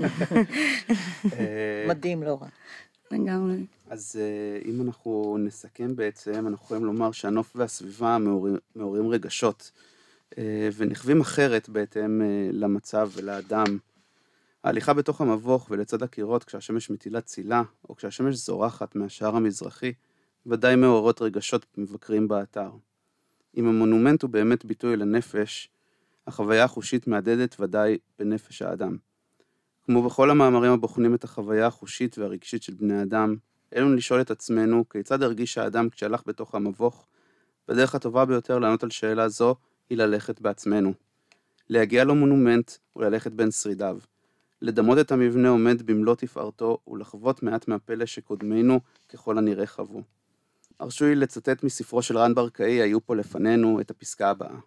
מדהים, 1.89 2.23
לא 2.23 2.37
רע. 2.41 2.47
לגמרי. 3.11 3.65
אז 3.89 4.19
אה, 4.19 4.69
אם 4.69 4.81
אנחנו 4.81 5.37
נסכם 5.39 5.95
בעצם, 5.95 6.47
אנחנו 6.47 6.65
יכולים 6.65 6.85
לומר 6.85 7.11
שהנוף 7.11 7.51
והסביבה 7.55 8.17
מעוררים, 8.75 9.09
רגשות 9.09 9.71
ונחווים 10.75 11.21
אחרת 11.21 11.69
בהתאם 11.69 12.21
אה, 12.21 12.49
למצב 12.51 13.09
ולאדם. 13.13 13.65
ההליכה 14.63 14.93
בתוך 14.93 15.21
המבוך 15.21 15.67
ולצד 15.71 16.03
הקירות 16.03 16.43
כשהשמש 16.43 16.89
מטילה 16.89 17.21
צילה, 17.21 17.63
או 17.89 17.95
כשהשמש 17.95 18.35
זורחת 18.35 18.95
מהשער 18.95 19.35
המזרחי, 19.35 19.93
ודאי 20.45 20.75
מעוררות 20.75 21.21
רגשות 21.21 21.65
מבקרים 21.77 22.27
באתר. 22.27 22.71
אם 23.57 23.67
המונומנט 23.67 24.21
הוא 24.21 24.29
באמת 24.29 24.65
ביטוי 24.65 24.97
לנפש, 24.97 25.69
החוויה 26.27 26.63
החושית 26.63 27.07
מהדהדת 27.07 27.55
ודאי 27.59 27.97
בנפש 28.19 28.61
האדם. 28.61 28.97
כמו 29.85 30.03
בכל 30.03 30.29
המאמרים 30.29 30.71
הבוחנים 30.71 31.15
את 31.15 31.23
החוויה 31.23 31.67
החושית 31.67 32.17
והרגשית 32.17 32.63
של 32.63 32.73
בני 32.73 33.01
אדם, 33.01 33.35
עלינו 33.75 33.95
לשאול 33.95 34.21
את 34.21 34.31
עצמנו 34.31 34.89
כיצד 34.89 35.23
הרגיש 35.23 35.57
האדם 35.57 35.89
כשהלך 35.89 36.21
בתוך 36.25 36.55
המבוך, 36.55 37.07
והדרך 37.67 37.95
הטובה 37.95 38.25
ביותר 38.25 38.59
לענות 38.59 38.83
על 38.83 38.89
שאלה 38.89 39.29
זו 39.29 39.55
היא 39.91 39.97
ללכת 39.97 40.41
בעצמנו. 40.41 40.93
להגיע 41.69 42.03
למונומנט 42.03 42.71
וללכת 42.95 43.31
בין 43.31 43.51
שרידיו. 43.51 43.97
לדמות 44.61 44.97
את 44.99 45.11
המבנה 45.11 45.49
עומד 45.49 45.81
במלוא 45.81 46.15
תפארתו 46.15 46.77
ולחוות 46.87 47.43
מעט 47.43 47.67
מהפלא 47.67 48.05
שקודמינו 48.05 48.79
ככל 49.09 49.37
הנראה 49.37 49.67
חוו. 49.67 50.01
הרשו 50.79 51.05
לי 51.05 51.15
לצטט 51.15 51.63
מספרו 51.63 52.01
של 52.01 52.17
רן 52.17 52.33
ברקאי, 52.33 52.81
היו 52.81 53.05
פה 53.05 53.15
לפנינו, 53.15 53.81
את 53.81 53.91
הפסקה 53.91 54.29
הבאה. 54.29 54.57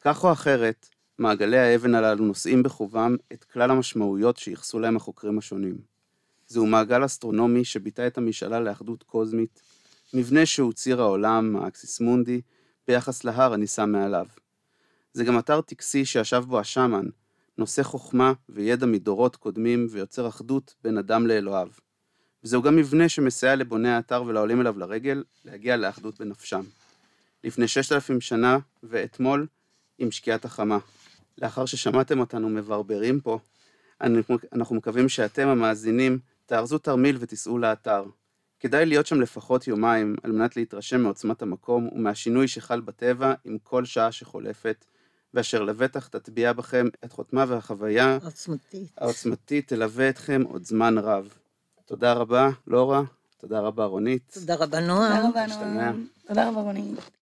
כך 0.00 0.24
או 0.24 0.32
אחרת, 0.32 0.88
מעגלי 1.18 1.58
האבן 1.58 1.94
הללו 1.94 2.24
נושאים 2.24 2.62
בחובם 2.62 3.16
את 3.32 3.44
כלל 3.44 3.70
המשמעויות 3.70 4.36
שייחסו 4.36 4.78
להם 4.78 4.96
החוקרים 4.96 5.38
השונים. 5.38 5.78
זהו 6.46 6.66
מעגל 6.66 7.04
אסטרונומי 7.04 7.64
שביטא 7.64 8.06
את 8.06 8.18
המשאלה 8.18 8.60
לאחדות 8.60 9.02
קוזמית, 9.02 9.62
מבנה 10.14 10.46
שהוא 10.46 10.72
ציר 10.72 11.00
העולם, 11.00 11.56
האקסיס 11.56 12.00
מונדי, 12.00 12.40
ביחס 12.88 13.24
להר 13.24 13.52
הנישא 13.52 13.84
מעליו. 13.84 14.26
זה 15.18 15.24
גם 15.24 15.38
אתר 15.38 15.60
טקסי 15.60 16.04
שישב 16.04 16.42
בו 16.46 16.60
השאמן, 16.60 17.04
נושא 17.58 17.82
חוכמה 17.82 18.32
וידע 18.48 18.86
מדורות 18.86 19.36
קודמים 19.36 19.86
ויוצר 19.90 20.28
אחדות 20.28 20.74
בין 20.84 20.98
אדם 20.98 21.26
לאלוהיו. 21.26 21.68
וזהו 22.44 22.62
גם 22.62 22.76
מבנה 22.76 23.08
שמסייע 23.08 23.56
לבוני 23.56 23.88
האתר 23.88 24.22
ולעולים 24.22 24.60
אליו 24.60 24.78
לרגל 24.78 25.24
להגיע 25.44 25.76
לאחדות 25.76 26.20
בנפשם. 26.20 26.60
לפני 27.44 27.68
ששת 27.68 27.92
אלפים 27.92 28.20
שנה 28.20 28.58
ואתמול 28.82 29.46
עם 29.98 30.10
שקיעת 30.10 30.44
החמה. 30.44 30.78
לאחר 31.38 31.66
ששמעתם 31.66 32.20
אותנו 32.20 32.48
מברברים 32.48 33.20
פה, 33.20 33.38
אנחנו 34.52 34.74
מקווים 34.74 35.08
שאתם 35.08 35.48
המאזינים 35.48 36.18
תארזו 36.46 36.78
תרמיל 36.78 37.16
ותיסעו 37.20 37.58
לאתר. 37.58 38.04
כדאי 38.60 38.86
להיות 38.86 39.06
שם 39.06 39.20
לפחות 39.20 39.66
יומיים 39.66 40.16
על 40.22 40.32
מנת 40.32 40.56
להתרשם 40.56 41.00
מעוצמת 41.00 41.42
המקום 41.42 41.88
ומהשינוי 41.92 42.48
שחל 42.48 42.80
בטבע 42.80 43.34
עם 43.44 43.58
כל 43.62 43.84
שעה 43.84 44.12
שחולפת, 44.12 44.84
ואשר 45.34 45.62
לבטח 45.62 46.08
תטביע 46.08 46.52
בכם 46.52 46.86
את 47.04 47.12
חותמה 47.12 47.44
והחוויה 47.48 48.18
עוצמתית. 48.24 48.92
העוצמתית 48.98 49.68
תלווה 49.68 50.08
אתכם 50.08 50.42
עוד 50.48 50.64
זמן 50.64 50.98
רב. 50.98 51.28
תודה 51.84 52.12
רבה, 52.12 52.48
לורה, 52.66 53.02
תודה 53.40 53.60
רבה, 53.60 53.84
רונית. 53.84 54.30
תודה 54.34 54.54
רבה, 54.54 54.64
תודה 54.66 54.80
נועה. 54.80 55.28
רבה, 55.28 55.46
נשתמע. 55.46 55.64
נועם. 55.66 56.06
תודה 56.28 56.48
רבה, 56.48 56.60
רוני. 56.60 56.94